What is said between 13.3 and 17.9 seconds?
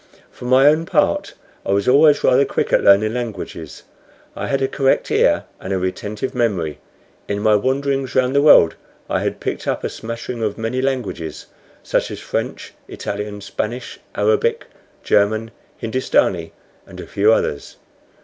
Spanish, Arabic, German, Hindoostanee, and a few others.